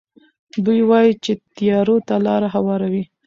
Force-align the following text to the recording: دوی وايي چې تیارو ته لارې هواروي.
دوی 0.65 0.81
وايي 0.89 1.11
چې 1.23 1.31
تیارو 1.55 1.95
ته 2.07 2.15
لارې 2.25 2.47
هواروي. 2.55 3.03